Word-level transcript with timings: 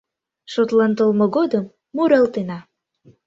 Шотлан 0.51 0.91
толмо 0.97 1.25
годым 1.35 1.65
муралтена. 1.95 2.59